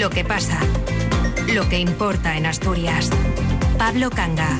[0.00, 0.58] Lo que pasa.
[1.52, 3.10] Lo que importa en Asturias.
[3.76, 4.58] Pablo Canga.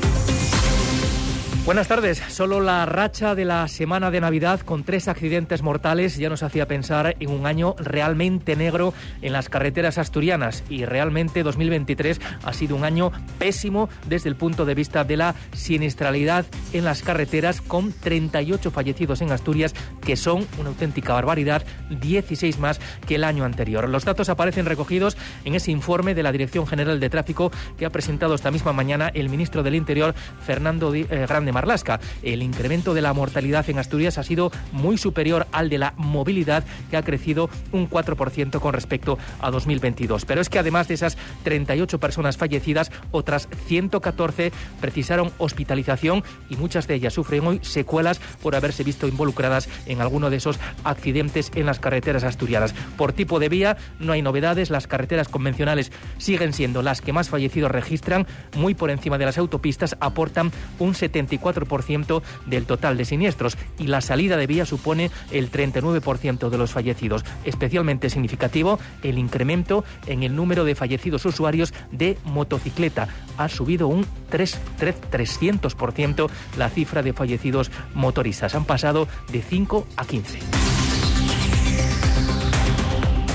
[1.63, 2.17] Buenas tardes.
[2.29, 6.67] Solo la racha de la semana de Navidad con tres accidentes mortales ya nos hacía
[6.67, 12.75] pensar en un año realmente negro en las carreteras asturianas y realmente 2023 ha sido
[12.75, 17.93] un año pésimo desde el punto de vista de la siniestralidad en las carreteras con
[17.93, 23.87] 38 fallecidos en Asturias que son una auténtica barbaridad, 16 más que el año anterior.
[23.87, 27.91] Los datos aparecen recogidos en ese informe de la Dirección General de Tráfico que ha
[27.91, 31.99] presentado esta misma mañana el ministro del Interior Fernando eh, Marlasca.
[32.23, 36.63] El incremento de la mortalidad en Asturias ha sido muy superior al de la movilidad,
[36.89, 40.25] que ha crecido un 4% con respecto a 2022.
[40.25, 46.87] Pero es que además de esas 38 personas fallecidas, otras 114 precisaron hospitalización y muchas
[46.87, 51.65] de ellas sufren hoy secuelas por haberse visto involucradas en alguno de esos accidentes en
[51.65, 52.73] las carreteras asturianas.
[52.97, 57.29] Por tipo de vía no hay novedades, las carreteras convencionales siguen siendo las que más
[57.29, 61.40] fallecidos registran, muy por encima de las autopistas aportan un 74
[61.83, 66.71] ciento del total de siniestros y la salida de vía supone el 39% de los
[66.71, 67.23] fallecidos.
[67.45, 73.07] Especialmente significativo el incremento en el número de fallecidos usuarios de motocicleta.
[73.37, 78.55] Ha subido un 3, 300% la cifra de fallecidos motoristas.
[78.55, 80.60] Han pasado de 5 a 15.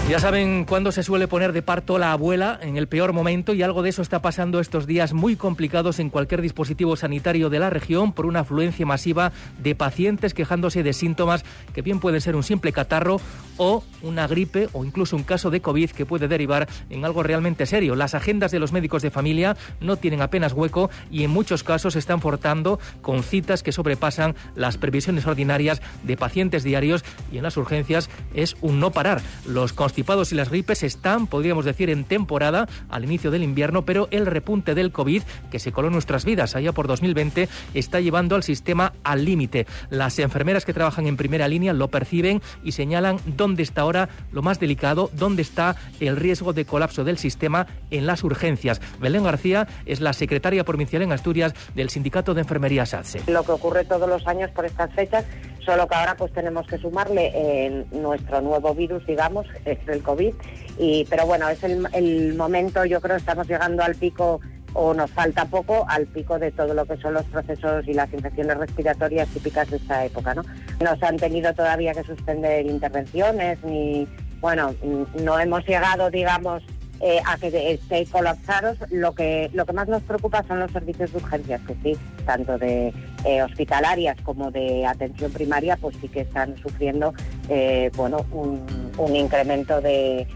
[0.09, 3.65] Ya saben cuándo se suele poner de parto la abuela en el peor momento y
[3.65, 7.71] algo de eso está pasando estos días muy complicados en cualquier dispositivo sanitario de la
[7.71, 12.45] región por una afluencia masiva de pacientes quejándose de síntomas que bien pueden ser un
[12.45, 13.21] simple catarro
[13.57, 17.67] o una gripe o incluso un caso de COVID que puede derivar en algo realmente
[17.67, 17.97] serio.
[17.97, 21.97] Las agendas de los médicos de familia no tienen apenas hueco y en muchos casos
[21.97, 27.57] están forzando con citas que sobrepasan las previsiones ordinarias de pacientes diarios y en las
[27.57, 29.21] urgencias es un no parar.
[29.47, 34.09] Los constipados y las gripes están, podríamos decir, en temporada al inicio del invierno, pero
[34.11, 38.35] el repunte del COVID que se coló en nuestras vidas allá por 2020 está llevando
[38.35, 39.67] al sistema al límite.
[39.89, 44.43] Las enfermeras que trabajan en primera línea lo perciben y señalan dónde está ahora lo
[44.43, 48.83] más delicado, dónde está el riesgo de colapso del sistema en las urgencias.
[49.01, 53.23] Belén García es la secretaria provincial en Asturias del Sindicato de Enfermería SATSE.
[53.29, 55.25] Lo que ocurre todos los años por estas fechas
[55.67, 60.35] solo que ahora pues tenemos que sumarle nuestro nuevo virus, digamos, es el COVID,
[60.79, 64.41] y, pero bueno, es el, momento, yo creo, estamos llegando al pico
[64.75, 68.13] o nos falta poco al pico de todo lo que son los procesos y las
[68.13, 70.43] infecciones respiratorias típicas de esta época, ¿no?
[70.81, 74.07] No se han tenido todavía que suspender intervenciones ni,
[74.41, 74.75] bueno,
[75.23, 76.63] no hemos llegado, digamos,
[77.01, 78.79] eh, a que esté colapsados.
[78.91, 82.57] Lo que, lo que más nos preocupa son los servicios de urgencias, que sí, tanto
[82.57, 82.93] de
[83.25, 87.13] eh, hospitalarias como de atención primaria, pues sí que están sufriendo
[87.51, 90.27] eh, bueno, un incremento de,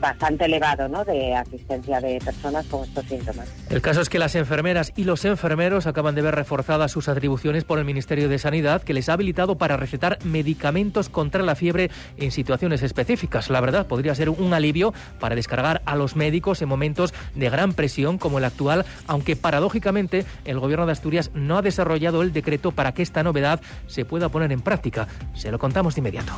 [0.00, 1.04] bastante elevado ¿no?
[1.04, 3.48] de asistencia de personas con estos síntomas.
[3.70, 7.64] El caso es que las enfermeras y los enfermeros acaban de ver reforzadas sus atribuciones
[7.64, 11.90] por el Ministerio de Sanidad, que les ha habilitado para recetar medicamentos contra la fiebre
[12.16, 13.50] en situaciones específicas.
[13.50, 17.74] La verdad, podría ser un alivio para descargar a los médicos en momentos de gran
[17.74, 22.72] presión como el actual, aunque paradójicamente el Gobierno de Asturias no ha desarrollado el decreto
[22.72, 25.08] para que esta novedad se pueda poner en práctica.
[25.34, 26.32] Se lo contamos de inmediato.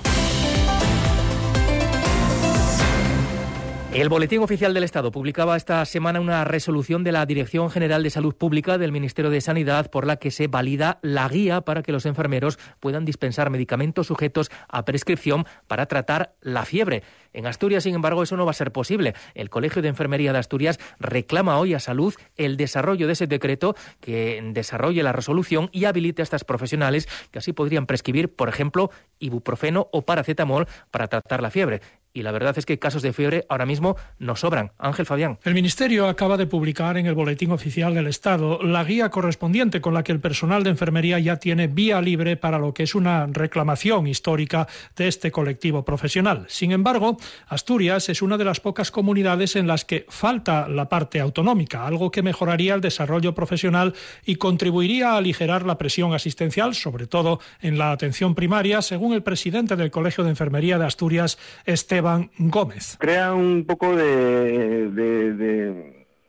[3.92, 8.10] El Boletín Oficial del Estado publicaba esta semana una resolución de la Dirección General de
[8.10, 11.90] Salud Pública del Ministerio de Sanidad por la que se valida la guía para que
[11.90, 17.02] los enfermeros puedan dispensar medicamentos sujetos a prescripción para tratar la fiebre.
[17.32, 19.14] En Asturias, sin embargo, eso no va a ser posible.
[19.34, 23.74] El Colegio de Enfermería de Asturias reclama hoy a Salud el desarrollo de ese decreto
[24.00, 28.92] que desarrolle la resolución y habilite a estas profesionales que así podrían prescribir, por ejemplo,
[29.18, 31.80] ibuprofeno o paracetamol para tratar la fiebre
[32.12, 34.72] y la verdad es que casos de fiebre ahora mismo nos sobran.
[34.78, 35.38] Ángel Fabián.
[35.44, 39.94] El Ministerio acaba de publicar en el Boletín Oficial del Estado la guía correspondiente con
[39.94, 43.26] la que el personal de enfermería ya tiene vía libre para lo que es una
[43.26, 44.66] reclamación histórica
[44.97, 46.46] de este colectivo profesional.
[46.49, 51.20] Sin embargo, Asturias es una de las pocas comunidades en las que falta la parte
[51.20, 53.94] autonómica, algo que mejoraría el desarrollo profesional
[54.25, 59.23] y contribuiría a aligerar la presión asistencial, sobre todo en la atención primaria, según el
[59.23, 62.00] presidente del Colegio de Enfermería de Asturias, este
[62.38, 62.97] Gómez.
[62.99, 64.88] Crea un poco de,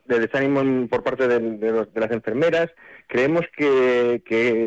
[0.06, 2.70] desánimo por parte de, las enfermeras.
[3.06, 4.22] Creemos que,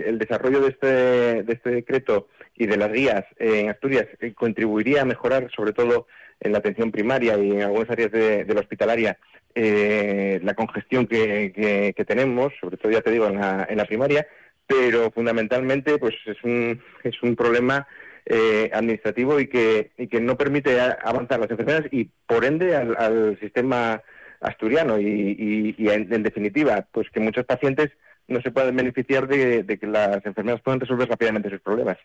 [0.05, 5.01] el desarrollo de este, de este decreto y de las guías en Asturias eh, contribuiría
[5.01, 6.07] a mejorar, sobre todo
[6.39, 9.17] en la atención primaria y en algunas áreas de, la hospitalaria,
[9.53, 14.27] eh, la congestión que, tenemos, sobre todo ya te digo en la, en la primaria,
[14.67, 17.87] pero fundamentalmente pues es un, es un problema
[18.25, 23.37] eh, administrativo y que, y que no permite avanzar las enfermeras y, por ende, al,
[23.39, 24.01] sistema
[24.41, 24.99] asturiano.
[24.99, 27.91] Y, en, definitiva, pues que muchos pacientes
[28.27, 31.97] no se pueden beneficiar de, de, que las enfermeras puedan resolver rápidamente sus problemas.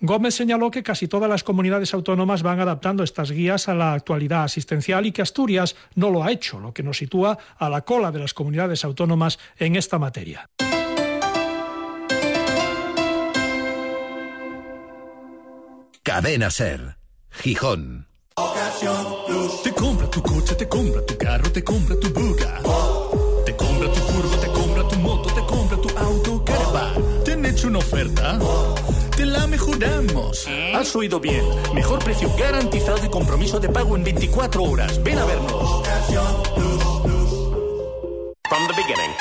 [0.00, 4.44] Gómez señaló que casi todas las comunidades autónomas van adaptando estas guías a la actualidad
[4.44, 8.12] asistencial y que Asturias no lo ha hecho, lo que nos sitúa a la cola
[8.12, 10.48] de las comunidades autónomas en esta materia.
[16.04, 16.98] Cadena Ser,
[17.30, 18.06] Gijón.
[18.36, 19.62] Ocasión Plus.
[19.62, 22.60] Te compra tu coche, te compra tu carro, te compra tu buga.
[23.46, 27.24] Te compra tu furgo, te compra tu moto, te compra tu auto, caravan.
[27.24, 28.38] ¿Te han hecho una oferta?
[29.16, 30.46] Te la mejoramos.
[30.74, 31.42] Has oído bien.
[31.72, 35.02] Mejor precio garantizado y compromiso de pago en 24 horas.
[35.02, 35.54] Ven a vernos.
[35.54, 36.82] Ocasión Plus.
[38.50, 39.14] From the beginning.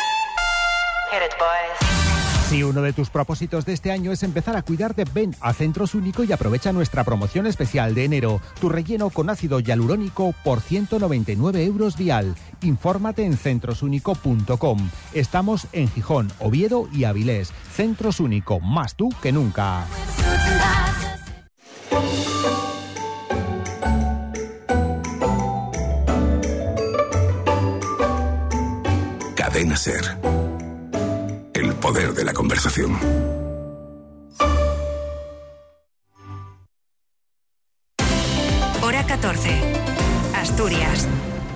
[1.11, 2.12] Hit it, boys.
[2.53, 5.95] Si uno de tus propósitos de este año es empezar a cuidarte, ven a Centros
[5.95, 8.41] Único y aprovecha nuestra promoción especial de enero.
[8.61, 12.35] Tu relleno con ácido hialurónico por 199 euros vial.
[12.61, 14.87] Infórmate en centrosúnico.com.
[15.15, 17.51] Estamos en Gijón, Oviedo y Avilés.
[17.71, 19.87] Centros Único, más tú que nunca.
[29.35, 30.22] Cadena Ser
[31.83, 33.42] poder de la conversación.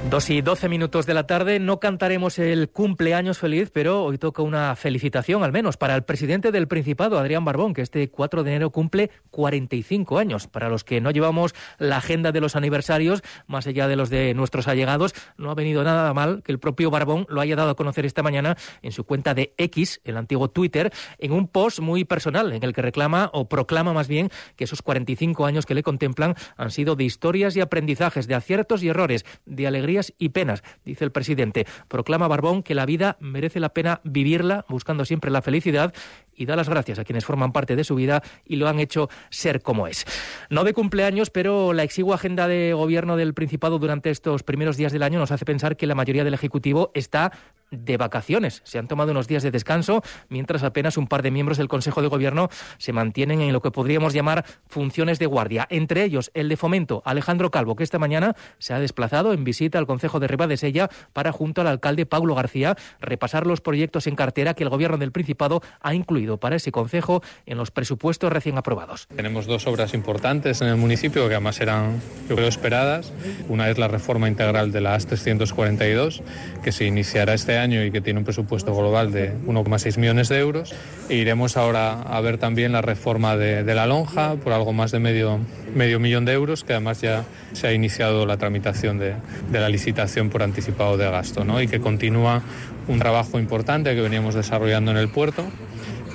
[0.09, 4.41] Dos y doce minutos de la tarde, no cantaremos el cumpleaños feliz, pero hoy toca
[4.41, 8.51] una felicitación, al menos, para el presidente del Principado, Adrián Barbón, que este 4 de
[8.51, 10.47] enero cumple 45 años.
[10.47, 14.33] Para los que no llevamos la agenda de los aniversarios, más allá de los de
[14.33, 17.75] nuestros allegados, no ha venido nada mal que el propio Barbón lo haya dado a
[17.75, 22.05] conocer esta mañana en su cuenta de X, el antiguo Twitter, en un post muy
[22.05, 25.83] personal, en el que reclama, o proclama más bien, que esos 45 años que le
[25.83, 30.63] contemplan han sido de historias y aprendizajes, de aciertos y errores, de alegría y penas,
[30.85, 31.65] dice el presidente.
[31.87, 35.93] Proclama Barbón que la vida merece la pena vivirla buscando siempre la felicidad
[36.37, 39.09] y da las gracias a quienes forman parte de su vida y lo han hecho
[39.29, 40.05] ser como es.
[40.49, 44.91] No de cumpleaños, pero la exigua agenda de gobierno del Principado durante estos primeros días
[44.91, 47.31] del año nos hace pensar que la mayoría del Ejecutivo está
[47.71, 48.61] de vacaciones.
[48.63, 52.01] Se han tomado unos días de descanso, mientras apenas un par de miembros del Consejo
[52.01, 55.67] de Gobierno se mantienen en lo que podríamos llamar funciones de guardia.
[55.69, 59.79] Entre ellos, el de fomento, Alejandro Calvo, que esta mañana se ha desplazado en visita
[59.79, 64.53] al Consejo de Sella para, junto al alcalde Paulo García, repasar los proyectos en cartera
[64.53, 69.07] que el Gobierno del Principado ha incluido para ese Consejo en los presupuestos recién aprobados.
[69.15, 71.99] Tenemos dos obras importantes en el municipio que además eran,
[72.29, 73.11] yo creo, esperadas.
[73.49, 76.21] Una es la reforma integral de la AS 342,
[76.63, 80.39] que se iniciará este año y que tiene un presupuesto global de 1,6 millones de
[80.39, 80.73] euros.
[81.09, 84.99] E iremos ahora a ver también la reforma de, la lonja por algo más de
[84.99, 85.39] medio,
[85.73, 87.23] medio millón de euros, que además ya
[87.53, 89.15] se ha iniciado la tramitación de,
[89.51, 91.61] de la licitación por anticipado de gasto ¿no?
[91.61, 92.41] y que continúa
[92.87, 95.43] un trabajo importante que veníamos desarrollando en el puerto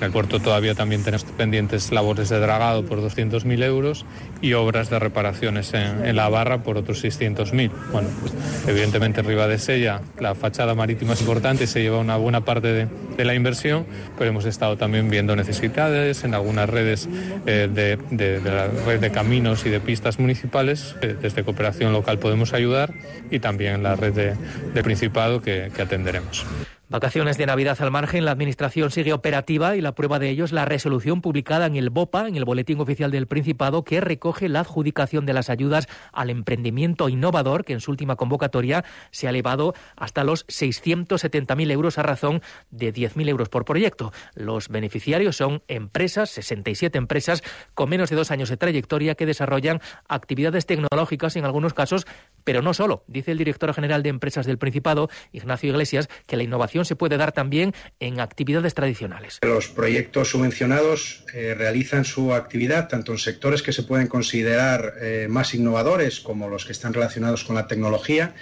[0.02, 4.04] en el puerto todavía también tenemos pendientes labores de dragado por 200.000 euros
[4.40, 7.70] y obras de reparaciones en, la barra por otros 600.000.
[7.92, 8.32] Bueno, pues,
[8.66, 12.88] evidentemente arriba de Sella la fachada marítima es importante y se lleva una buena parte
[13.16, 13.86] de, la inversión,
[14.18, 17.08] pero hemos estado también viendo necesidades en algunas redes
[17.46, 20.96] eh, de, la red de caminos y de pistas municipales.
[21.00, 22.92] Desde cooperación local podemos ayudar
[23.30, 26.44] y también la red de, Principado que atenderemos.
[26.92, 30.52] Vacaciones de Navidad al margen, la Administración sigue operativa y la prueba de ello es
[30.52, 34.60] la resolución publicada en el BOPA, en el Boletín Oficial del Principado, que recoge la
[34.60, 39.72] adjudicación de las ayudas al emprendimiento innovador, que en su última convocatoria se ha elevado
[39.96, 44.12] hasta los 670.000 euros a razón de 10.000 euros por proyecto.
[44.34, 49.80] Los beneficiarios son empresas, 67 empresas, con menos de dos años de trayectoria que desarrollan
[50.08, 52.06] actividades tecnológicas en algunos casos,
[52.44, 53.02] pero no solo.
[53.06, 57.16] Dice el director general de Empresas del Principado, Ignacio Iglesias, que la innovación se puede
[57.16, 59.38] dar también en actividades tradicionales.
[59.42, 65.26] Los proyectos subvencionados eh, realizan su actividad tanto en sectores que se pueden considerar eh,
[65.28, 68.34] más innovadores, como los que están relacionados con la tecnología,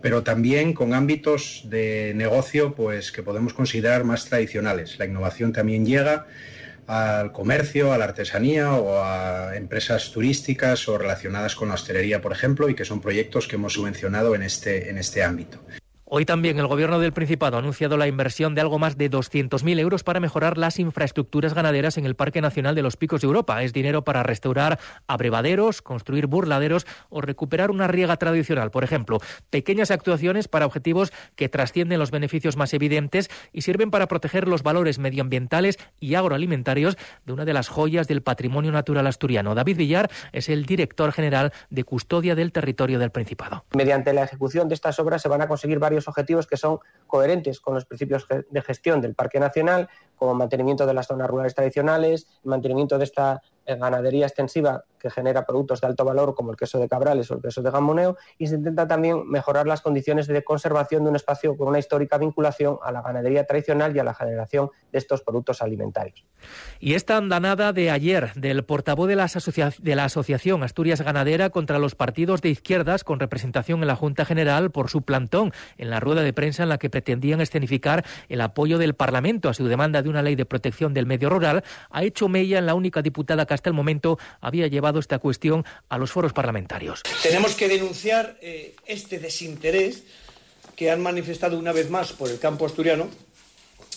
[0.00, 4.98] pero también con ámbitos de negocio pues, que podemos considerar más tradicionales.
[4.98, 6.26] La innovación también llega
[6.88, 12.32] al comercio, a la artesanía o a empresas turísticas o relacionadas con la hostelería, por
[12.32, 15.60] ejemplo, y que son proyectos que hemos subvencionado en este, en este ámbito.
[16.10, 19.78] Hoy también el Gobierno del Principado ha anunciado la inversión de algo más de 200.000
[19.78, 23.62] euros para mejorar las infraestructuras ganaderas en el Parque Nacional de los Picos de Europa.
[23.62, 28.70] Es dinero para restaurar abrevaderos, construir burladeros o recuperar una riega tradicional.
[28.70, 29.18] Por ejemplo,
[29.50, 34.62] pequeñas actuaciones para objetivos que trascienden los beneficios más evidentes y sirven para proteger los
[34.62, 36.96] valores medioambientales y agroalimentarios
[37.26, 39.54] de una de las joyas del patrimonio natural asturiano.
[39.54, 43.66] David Villar es el director general de Custodia del Territorio del Principado.
[43.76, 47.60] Mediante la ejecución de estas obras se van a conseguir varios objetivos que son coherentes
[47.60, 52.28] con los principios de gestión del Parque Nacional, como mantenimiento de las zonas rurales tradicionales,
[52.44, 53.40] mantenimiento de esta
[53.76, 57.42] ganadería extensiva que genera productos de alto valor como el queso de Cabrales o el
[57.42, 61.56] queso de Gamoneo y se intenta también mejorar las condiciones de conservación de un espacio
[61.56, 65.62] con una histórica vinculación a la ganadería tradicional y a la generación de estos productos
[65.62, 66.24] alimentarios.
[66.80, 69.28] Y esta andanada de ayer del portavoz de la,
[69.78, 74.24] de la Asociación Asturias Ganadera contra los partidos de izquierdas con representación en la Junta
[74.24, 78.40] General por su plantón en la rueda de prensa en la que pretendían escenificar el
[78.40, 82.02] apoyo del Parlamento a su demanda de una ley de protección del medio rural, ha
[82.04, 85.98] hecho mella en la única diputada que hasta el momento había llevado esta cuestión a
[85.98, 87.02] los foros parlamentarios.
[87.22, 90.04] Tenemos que denunciar eh, este desinterés
[90.76, 93.08] que han manifestado una vez más por el campo asturiano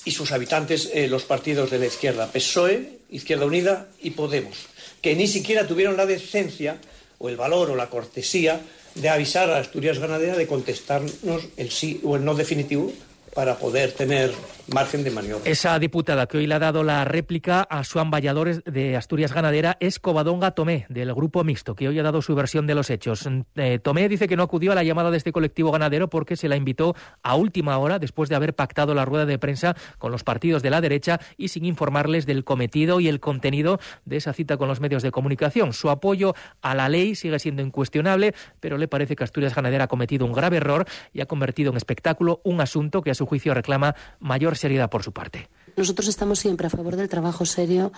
[0.04, 4.66] y sus habitantes eh, los partidos de la izquierda, PSOE, Izquierda Unida y Podemos,
[5.02, 6.78] que ni siquiera tuvieron la decencia
[7.20, 8.62] o el valor o la cortesía
[8.96, 12.92] de avisar a Asturias Ganadera de contestarnos el sí o el no definitivo
[13.34, 14.32] para poder tener
[14.74, 15.50] margen de maniobra.
[15.50, 19.78] Esa diputada que hoy le ha dado la réplica a Juan Valladores de Asturias Ganadera
[19.80, 23.28] es Covadonga Tomé, del Grupo Mixto, que hoy ha dado su versión de los hechos.
[23.56, 26.48] Eh, Tomé dice que no acudió a la llamada de este colectivo ganadero porque se
[26.48, 30.24] la invitó a última hora, después de haber pactado la rueda de prensa con los
[30.24, 34.58] partidos de la derecha y sin informarles del cometido y el contenido de esa cita
[34.58, 35.74] con los medios de comunicación.
[35.74, 39.88] Su apoyo a la ley sigue siendo incuestionable, pero le parece que Asturias Ganadera ha
[39.88, 43.54] cometido un grave error y ha convertido en espectáculo un asunto que a su juicio
[43.54, 45.48] reclama mayor seriedad por su parte.
[45.78, 47.92] Nosotros estamos siempre a favor del trabajo serio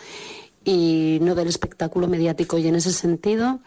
[0.65, 2.57] y no del espectáculo mediático.
[2.57, 3.61] Y en ese sentido,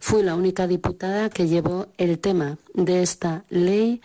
[0.00, 4.02] fui la única diputada que llevó el tema de esta ley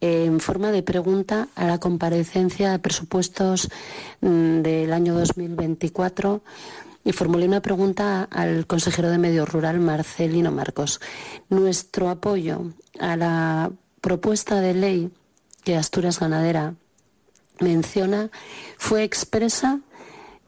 [0.00, 3.68] en forma de pregunta a la comparecencia de presupuestos
[4.22, 6.42] mm, del año 2024
[7.04, 11.00] y formulé una pregunta al consejero de Medio Rural, Marcelino Marcos.
[11.50, 13.70] Nuestro apoyo a la
[14.00, 15.10] propuesta de ley
[15.66, 16.76] que Asturias Ganadera
[17.58, 18.30] menciona
[18.78, 19.80] fue expresa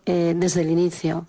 [0.07, 1.27] eh, desde el inicio.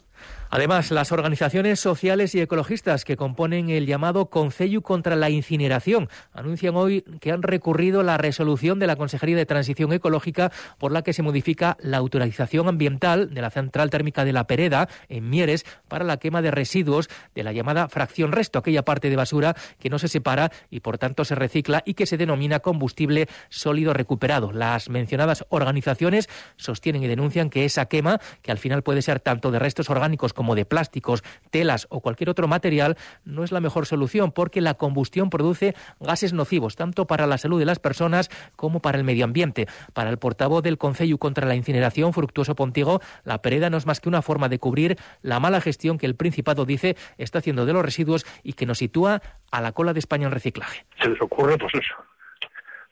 [0.51, 6.75] Además, las organizaciones sociales y ecologistas que componen el llamado Concello contra la Incineración anuncian
[6.75, 11.13] hoy que han recurrido la resolución de la Consejería de Transición Ecológica por la que
[11.13, 16.03] se modifica la autorización ambiental de la central térmica de la Pereda, en Mieres, para
[16.03, 19.99] la quema de residuos de la llamada fracción resto, aquella parte de basura que no
[19.99, 24.51] se separa y por tanto se recicla y que se denomina combustible sólido recuperado.
[24.51, 26.27] Las mencionadas organizaciones
[26.57, 30.33] sostienen y denuncian que esa quema, que al final puede ser tanto de restos orgánicos
[30.39, 34.75] como de plásticos, telas o cualquier otro material, no es la mejor solución porque la
[34.75, 39.25] combustión produce gases nocivos tanto para la salud de las personas como para el medio
[39.25, 39.67] ambiente.
[39.93, 43.99] Para el portavoz del Concello contra la incineración, Fructuoso Pontigo, la pereda no es más
[43.99, 47.73] que una forma de cubrir la mala gestión que el Principado dice está haciendo de
[47.73, 50.85] los residuos y que nos sitúa a la cola de España en reciclaje.
[51.03, 51.95] Se les ocurre, pues eso.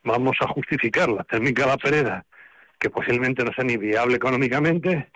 [0.03, 2.25] Vamos a justificar la técnica de la pereda,
[2.77, 5.09] que posiblemente no sea ni viable económicamente,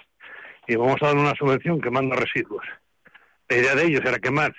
[0.67, 2.65] y vamos a dar una subvención que manda residuos.
[3.49, 4.53] La idea de ellos era quemar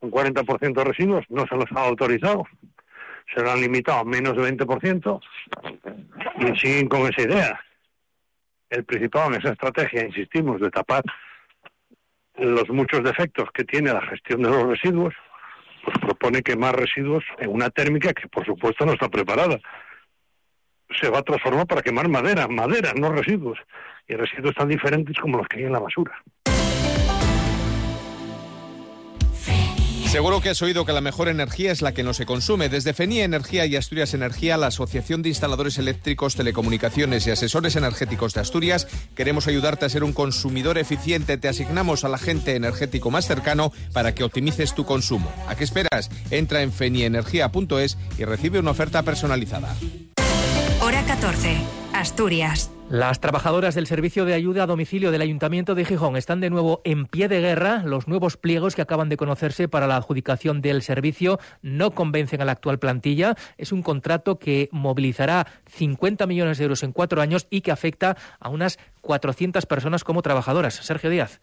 [0.00, 2.44] un 40% de residuos, no se los ha autorizado,
[3.34, 5.20] se lo han limitado a menos de 20%
[6.38, 7.60] y siguen con esa idea.
[8.70, 11.02] El principal en esa estrategia, insistimos, de tapar
[12.36, 15.14] los muchos defectos que tiene la gestión de los residuos,
[15.84, 19.58] pues propone quemar residuos en una térmica que por supuesto no está preparada.
[21.00, 23.58] Se va a transformar para quemar madera, madera, no residuos
[24.06, 26.22] y residuos tan diferentes como los que hay en la basura.
[30.08, 32.70] Seguro que has oído que la mejor energía es la que no se consume.
[32.70, 38.32] Desde FENIA Energía y Asturias Energía, la Asociación de Instaladores Eléctricos, Telecomunicaciones y Asesores Energéticos
[38.32, 41.36] de Asturias, queremos ayudarte a ser un consumidor eficiente.
[41.36, 45.30] Te asignamos al agente energético más cercano para que optimices tu consumo.
[45.46, 46.10] ¿A qué esperas?
[46.30, 49.76] Entra en fenienergia.es y recibe una oferta personalizada.
[51.18, 51.56] Hora 14.
[51.94, 52.70] Asturias.
[52.90, 56.80] Las trabajadoras del Servicio de Ayuda a Domicilio del Ayuntamiento de Gijón están de nuevo
[56.84, 57.82] en pie de guerra.
[57.84, 62.44] Los nuevos pliegos que acaban de conocerse para la adjudicación del servicio no convencen a
[62.44, 63.34] la actual plantilla.
[63.56, 68.16] Es un contrato que movilizará 50 millones de euros en cuatro años y que afecta
[68.38, 70.74] a unas 400 personas como trabajadoras.
[70.74, 71.40] Sergio Díaz.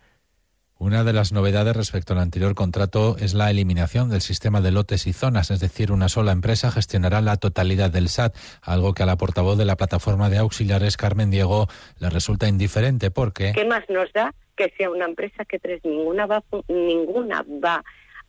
[0.85, 5.07] Una de las novedades respecto al anterior contrato es la eliminación del sistema de lotes
[5.07, 9.07] y zonas, es decir, una sola empresa gestionará la totalidad del SAT, algo que a
[9.07, 11.65] la portavoz de la plataforma de auxiliares, Carmen Diego,
[11.99, 13.53] le resulta indiferente porque...
[13.55, 15.83] ¿Qué más nos da que sea una empresa que tres?
[15.83, 17.83] Ninguna va, ninguna va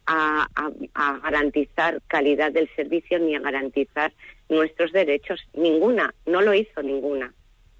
[0.06, 0.48] a,
[0.94, 4.14] a, garantizar calidad del servicio ni a garantizar
[4.48, 5.46] nuestros derechos.
[5.52, 7.34] Ninguna, no lo hizo ninguna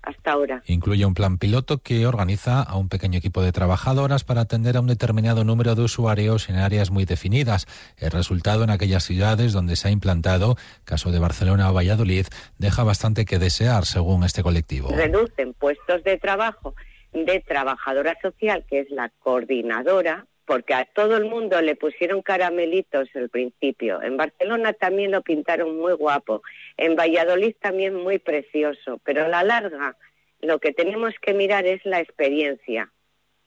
[0.06, 0.62] hasta ahora.
[0.66, 4.80] Incluye un plan piloto que organiza a un pequeño equipo de trabajadoras para atender a
[4.80, 7.66] un determinado número de usuarios en áreas muy definidas.
[7.98, 12.84] El resultado en aquellas ciudades donde se ha implantado, caso de Barcelona o Valladolid, deja
[12.84, 14.90] bastante que desear, según este colectivo.
[14.90, 16.74] Reducen puestos de trabajo
[17.12, 23.08] de trabajadora social, que es la coordinadora, porque a todo el mundo le pusieron caramelitos
[23.14, 24.00] al principio.
[24.00, 26.42] En Barcelona también lo pintaron muy guapo,
[26.76, 29.96] en Valladolid también muy precioso, pero a la larga
[30.40, 32.92] lo que tenemos que mirar es la experiencia.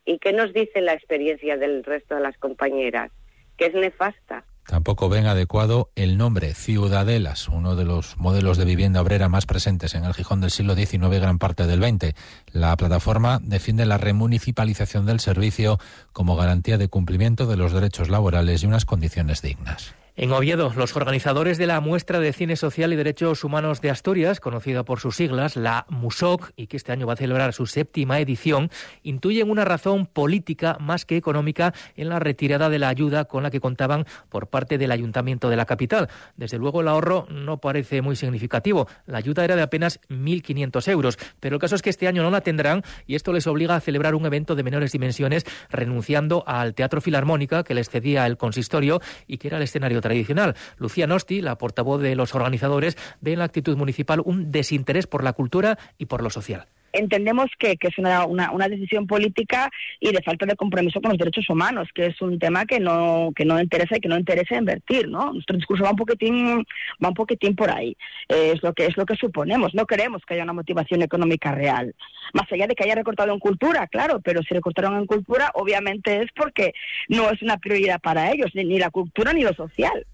[0.06, 3.12] ¿Y qué nos dice la experiencia del resto de las compañeras?
[3.58, 4.44] Que es nefasta.
[4.70, 9.96] Tampoco ven adecuado el nombre Ciudadelas, uno de los modelos de vivienda obrera más presentes
[9.96, 12.14] en el Gijón del siglo XIX y gran parte del XX.
[12.52, 15.80] La plataforma defiende la remunicipalización del servicio
[16.14, 19.96] como garantía de cumplimiento de los derechos laborales y unas condiciones dignas.
[20.22, 24.42] En Oviedo, los organizadores de la muestra de cine social y derechos humanos de Asturias,
[24.42, 28.20] conocida por sus siglas, la MUSOC, y que este año va a celebrar su séptima
[28.20, 28.70] edición,
[29.02, 33.50] intuyen una razón política más que económica en la retirada de la ayuda con la
[33.50, 36.10] que contaban por parte del Ayuntamiento de la capital.
[36.36, 38.90] Desde luego el ahorro no parece muy significativo.
[39.06, 42.30] La ayuda era de apenas 1.500 euros, pero el caso es que este año no
[42.30, 46.74] la tendrán y esto les obliga a celebrar un evento de menores dimensiones renunciando al
[46.74, 50.56] Teatro Filarmónica que les cedía el consistorio y que era el escenario tradicional.
[50.78, 55.24] Lucía Nosti, la portavoz de los organizadores, ve en la actitud municipal un desinterés por
[55.24, 59.70] la cultura y por lo social entendemos que, que es una, una, una, decisión política
[60.00, 63.32] y de falta de compromiso con los derechos humanos, que es un tema que no,
[63.36, 65.34] que no interesa y que no interesa invertir, ¿no?
[65.34, 66.66] Nuestro discurso va un poquitín,
[67.04, 67.96] va un poquitín por ahí.
[68.28, 69.74] Eh, es lo que es lo que suponemos.
[69.74, 71.96] No queremos que haya una motivación económica real.
[72.34, 76.22] Más allá de que haya recortado en cultura, claro, pero si recortaron en cultura, obviamente
[76.22, 76.74] es porque
[77.08, 80.06] no es una prioridad para ellos, ni, ni la cultura ni lo social.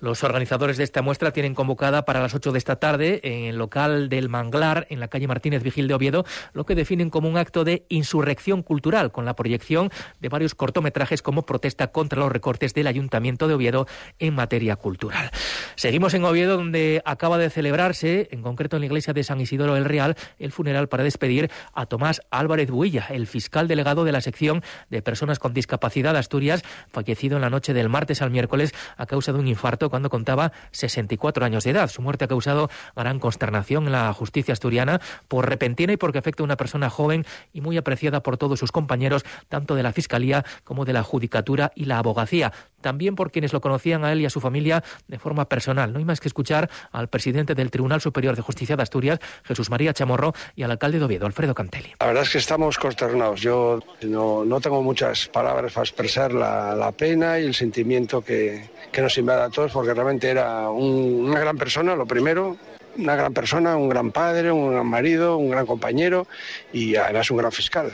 [0.00, 3.56] Los organizadores de esta muestra tienen convocada para las 8 de esta tarde en el
[3.56, 7.36] local del Manglar, en la calle Martínez Vigil de Oviedo, lo que definen como un
[7.36, 9.90] acto de insurrección cultural, con la proyección
[10.20, 13.88] de varios cortometrajes como protesta contra los recortes del Ayuntamiento de Oviedo
[14.20, 15.32] en materia cultural.
[15.74, 19.76] Seguimos en Oviedo, donde acaba de celebrarse, en concreto en la iglesia de San Isidoro
[19.76, 24.20] el Real, el funeral para despedir a Tomás Álvarez Builla, el fiscal delegado de la
[24.20, 28.72] sección de personas con discapacidad de Asturias, fallecido en la noche del martes al miércoles
[28.96, 31.88] a causa de un infarto cuando contaba 64 años de edad.
[31.88, 36.42] Su muerte ha causado gran consternación en la justicia asturiana por repentina y porque afecta
[36.42, 40.44] a una persona joven y muy apreciada por todos sus compañeros, tanto de la Fiscalía
[40.64, 42.52] como de la Judicatura y la Abogacía.
[42.80, 45.92] También por quienes lo conocían a él y a su familia de forma personal.
[45.92, 49.70] No hay más que escuchar al presidente del Tribunal Superior de Justicia de Asturias, Jesús
[49.70, 51.94] María Chamorro, y al alcalde de Oviedo, Alfredo Cantelli.
[52.00, 53.40] La verdad es que estamos consternados.
[53.40, 58.68] Yo no, no tengo muchas palabras para expresar la, la pena y el sentimiento que,
[58.92, 62.56] que nos invade a todos, porque realmente era un, una gran persona, lo primero,
[62.98, 66.26] una gran persona, un gran padre, un gran marido, un gran compañero
[66.72, 67.92] y además un gran fiscal.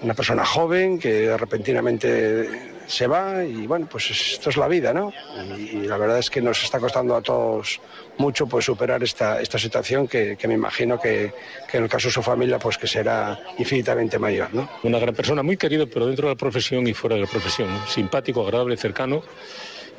[0.00, 2.48] Una persona joven que repentinamente
[2.86, 5.12] se va y bueno, pues esto es la vida, ¿no?
[5.56, 7.80] Y, la verdad es que nos está costando a todos
[8.16, 11.32] mucho pues superar esta, esta situación que, que me imagino que,
[11.70, 14.68] que, en el caso de su familia pues que será infinitamente mayor, ¿no?
[14.84, 17.68] Una gran persona, muy querido, pero dentro de la profesión y fuera de la profesión,
[17.88, 19.22] simpático, agradable, cercano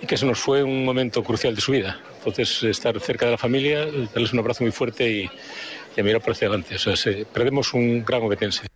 [0.02, 2.00] y que se nos fue un momento crucial de su vida.
[2.18, 5.30] Entonces, estar cerca de la familia, darles un abrazo muy fuerte y,
[6.00, 6.76] a mirar por hacia adelante.
[6.76, 8.69] O sea, se, perdemos un gran obetense.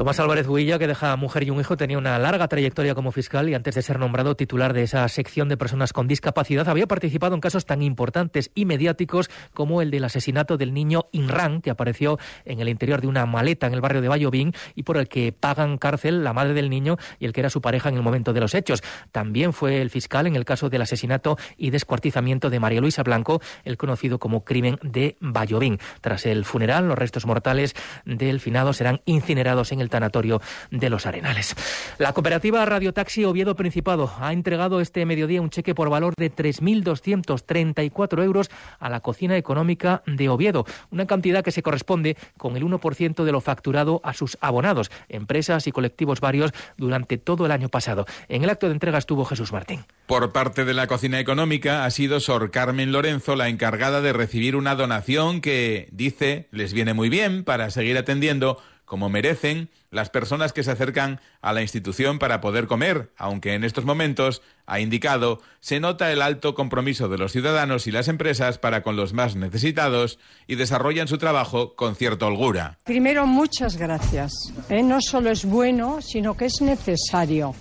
[0.00, 3.50] Tomás Álvarez Huilla, que deja mujer y un hijo, tenía una larga trayectoria como fiscal
[3.50, 7.34] y antes de ser nombrado titular de esa sección de personas con discapacidad había participado
[7.34, 12.18] en casos tan importantes y mediáticos como el del asesinato del niño Inran, que apareció
[12.46, 15.32] en el interior de una maleta en el barrio de Bayobín y por el que
[15.32, 18.32] pagan cárcel la madre del niño y el que era su pareja en el momento
[18.32, 18.82] de los hechos.
[19.12, 23.42] También fue el fiscal en el caso del asesinato y descuartizamiento de María Luisa Blanco,
[23.64, 25.78] el conocido como crimen de Bayobín.
[26.00, 27.74] Tras el funeral, los restos mortales
[28.06, 31.54] del finado serán incinerados en el tanatorio de los Arenales.
[31.98, 36.34] La cooperativa Radio Taxi Oviedo Principado ha entregado este mediodía un cheque por valor de
[36.34, 42.64] 3.234 euros a la cocina económica de Oviedo, una cantidad que se corresponde con el
[42.64, 47.68] 1% de lo facturado a sus abonados, empresas y colectivos varios durante todo el año
[47.68, 48.06] pasado.
[48.28, 49.84] En el acto de entrega estuvo Jesús Martín.
[50.06, 54.56] Por parte de la cocina económica ha sido Sor Carmen Lorenzo la encargada de recibir
[54.56, 60.52] una donación que, dice, les viene muy bien para seguir atendiendo como merecen las personas
[60.52, 65.40] que se acercan a la institución para poder comer, aunque en estos momentos, ha indicado,
[65.60, 69.36] se nota el alto compromiso de los ciudadanos y las empresas para con los más
[69.36, 72.78] necesitados y desarrollan su trabajo con cierta holgura.
[72.82, 74.32] Primero, muchas gracias.
[74.68, 74.82] ¿eh?
[74.82, 77.54] No solo es bueno, sino que es necesario.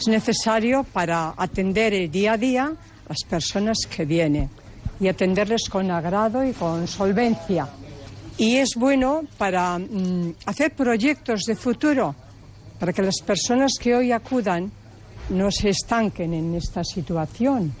[0.00, 2.72] Es necesario para atender el día a día
[3.06, 4.48] las personas que vienen
[5.00, 7.68] y atenderles con agrado y con solvencia
[8.38, 12.14] y es bueno para mm, hacer proyectos de futuro,
[12.78, 14.70] para que las personas que hoy acudan
[15.30, 17.72] no se estanquen en esta situación,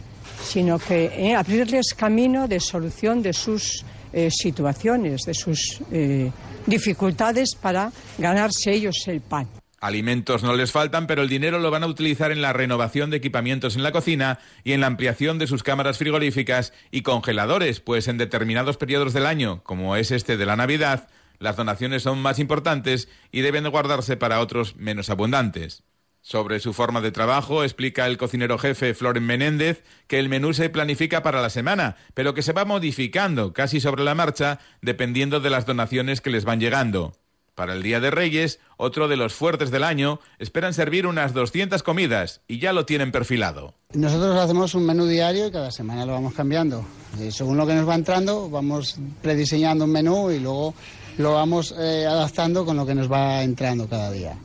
[0.42, 6.30] sino que eh, abrirles camino de solución de sus eh, situaciones, de sus eh,
[6.66, 9.46] dificultades para ganarse ellos el pan.
[9.80, 13.18] Alimentos no les faltan, pero el dinero lo van a utilizar en la renovación de
[13.18, 18.08] equipamientos en la cocina y en la ampliación de sus cámaras frigoríficas y congeladores, pues
[18.08, 21.08] en determinados periodos del año, como es este de la Navidad,
[21.38, 25.82] las donaciones son más importantes y deben de guardarse para otros menos abundantes.
[26.22, 30.70] Sobre su forma de trabajo, explica el cocinero jefe Floren Menéndez que el menú se
[30.70, 35.50] planifica para la semana, pero que se va modificando casi sobre la marcha dependiendo de
[35.50, 37.12] las donaciones que les van llegando.
[37.56, 41.82] Para el Día de Reyes, otro de los fuertes del año, esperan servir unas 200
[41.82, 43.72] comidas y ya lo tienen perfilado.
[43.94, 46.84] Nosotros hacemos un menú diario y cada semana lo vamos cambiando.
[47.18, 50.74] Eh, según lo que nos va entrando, vamos prediseñando un menú y luego
[51.16, 54.36] lo vamos eh, adaptando con lo que nos va entrando cada día.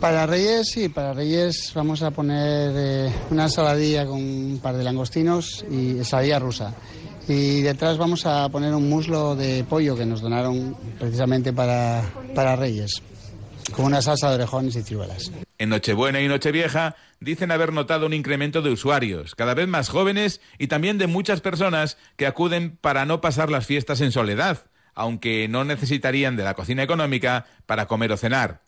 [0.00, 4.84] Para Reyes, sí, para Reyes vamos a poner eh, una ensaladilla con un par de
[4.84, 6.74] langostinos y ensaladilla rusa.
[7.26, 12.02] Y detrás vamos a poner un muslo de pollo que nos donaron precisamente para,
[12.34, 13.02] para Reyes,
[13.74, 15.32] con una salsa de orejones y ciruelas.
[15.56, 20.42] En Nochebuena y Nochevieja dicen haber notado un incremento de usuarios, cada vez más jóvenes
[20.58, 25.48] y también de muchas personas que acuden para no pasar las fiestas en soledad, aunque
[25.48, 28.60] no necesitarían de la cocina económica para comer o cenar.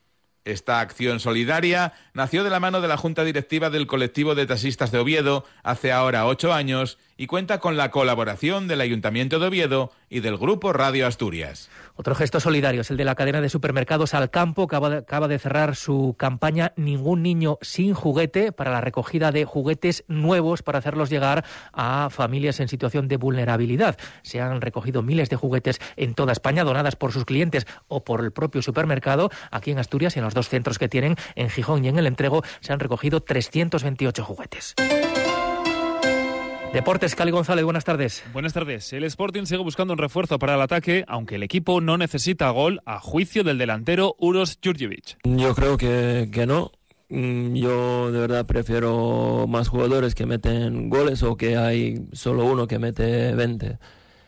[0.47, 4.93] Esta acción solidaria nació de la mano de la Junta Directiva del Colectivo de Taxistas
[4.93, 9.93] de Oviedo hace ahora ocho años y cuenta con la colaboración del Ayuntamiento de Oviedo
[10.09, 11.71] y del Grupo Radio Asturias.
[11.95, 15.77] Otro gesto solidario es el de la cadena de supermercados Alcampo, que acaba de cerrar
[15.77, 21.45] su campaña Ningún niño sin juguete para la recogida de juguetes nuevos para hacerlos llegar
[21.73, 23.97] a familias en situación de vulnerabilidad.
[24.23, 28.23] Se han recogido miles de juguetes en toda España, donadas por sus clientes o por
[28.23, 29.31] el propio supermercado.
[29.51, 32.43] Aquí en Asturias en los dos centros que tienen, en Gijón y en el Entrego,
[32.61, 34.75] se han recogido 328 juguetes.
[36.77, 38.23] Deportes, Cali González, buenas tardes.
[38.35, 38.93] Buenas tardes.
[38.93, 42.83] El Sporting sigue buscando un refuerzo para el ataque, aunque el equipo no necesita gol
[42.85, 45.17] a juicio del delantero Uros Jurjevic.
[45.25, 46.73] Yo creo que, que no.
[47.09, 52.67] Mm, yo de verdad prefiero más jugadores que meten goles o que hay solo uno
[52.67, 53.79] que mete 20.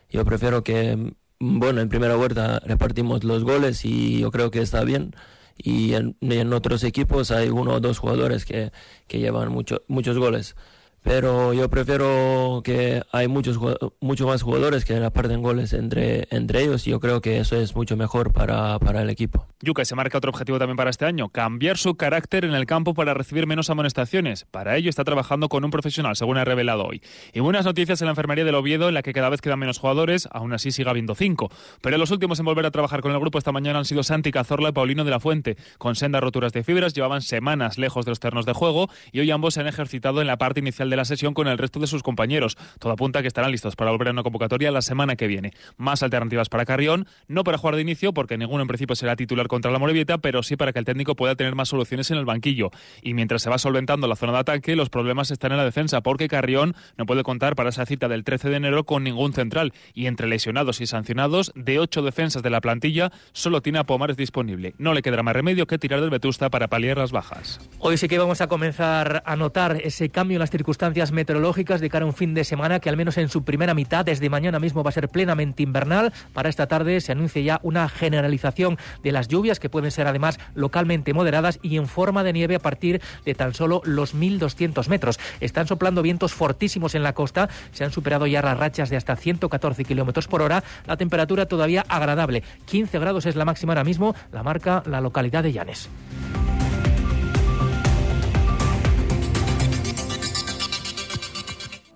[0.09, 4.61] Yo prefiero que, mm, bueno, en primera vuelta repartimos los goles y yo creo que
[4.61, 5.13] está bien.
[5.55, 8.71] Y en, en otros equipos hay uno o dos jugadores que,
[9.05, 10.55] que llevan mucho, muchos goles
[11.03, 13.59] pero yo prefiero que hay muchos
[13.99, 17.75] mucho más jugadores que reparten goles entre, entre ellos y yo creo que eso es
[17.75, 19.47] mucho mejor para, para el equipo.
[19.61, 22.93] Yuka se marca otro objetivo también para este año, cambiar su carácter en el campo
[22.93, 24.45] para recibir menos amonestaciones.
[24.45, 27.01] Para ello está trabajando con un profesional, según ha revelado hoy.
[27.33, 29.79] Y buenas noticias en la enfermería del Oviedo, en la que cada vez quedan menos
[29.79, 31.51] jugadores, aún así sigue habiendo cinco.
[31.81, 34.31] Pero los últimos en volver a trabajar con el grupo esta mañana han sido Santi
[34.31, 35.57] Cazorla y Paulino de la Fuente.
[35.77, 39.31] Con sendas roturas de fibras, llevaban semanas lejos de los ternos de juego y hoy
[39.31, 41.87] ambos se han ejercitado en la parte inicial de la sesión con el resto de
[41.87, 42.57] sus compañeros.
[42.79, 45.53] Todo apunta a que estarán listos para volver a una convocatoria la semana que viene.
[45.77, 49.47] Más alternativas para Carrión, no para jugar de inicio, porque ninguno en principio será titular
[49.47, 52.25] contra la Morevieta, pero sí para que el técnico pueda tener más soluciones en el
[52.25, 52.71] banquillo.
[53.01, 56.01] Y mientras se va solventando la zona de ataque, los problemas están en la defensa,
[56.01, 59.73] porque Carrión no puede contar para esa cita del 13 de enero con ningún central.
[59.93, 64.17] Y entre lesionados y sancionados, de ocho defensas de la plantilla, solo tiene a Pomares
[64.17, 64.73] disponible.
[64.77, 67.59] No le quedará más remedio que tirar del Vetusta para paliar las bajas.
[67.79, 71.89] Hoy sí que vamos a comenzar a notar ese cambio en las circunstancias meteorológicas de
[71.89, 74.59] cara a un fin de semana que al menos en su primera mitad, desde mañana
[74.59, 76.13] mismo, va a ser plenamente invernal.
[76.31, 80.39] Para esta tarde se anuncia ya una generalización de las lluvias que pueden ser además
[80.55, 85.19] localmente moderadas y en forma de nieve a partir de tan solo los 1.200 metros.
[85.41, 89.17] Están soplando vientos fortísimos en la costa, se han superado ya las rachas de hasta
[89.17, 90.63] 114 kilómetros por hora.
[90.87, 95.43] La temperatura todavía agradable, 15 grados es la máxima ahora mismo, la marca la localidad
[95.43, 95.89] de Llanes.